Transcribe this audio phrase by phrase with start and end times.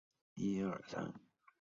[0.03, 0.03] 子
[0.41, 1.13] 必不免。